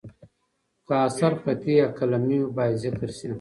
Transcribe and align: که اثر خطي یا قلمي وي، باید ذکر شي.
که 0.85 0.93
اثر 1.07 1.31
خطي 1.41 1.73
یا 1.79 1.87
قلمي 1.97 2.39
وي، 2.43 2.53
باید 2.55 2.79
ذکر 2.83 3.09
شي. 3.17 3.27